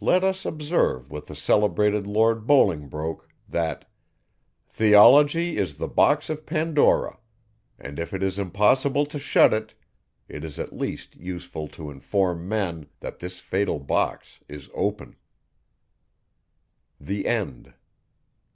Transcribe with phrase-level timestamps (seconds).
[0.00, 3.86] Let us observe with the celebrated Lord Bolingbroke, that
[4.74, 7.18] "_theology is the box of Pandora;
[7.78, 9.74] and if it is impossible to shut it,
[10.26, 15.16] it is at least useful to inform men, that this fatal box is open_."
[16.98, 17.74] THE END.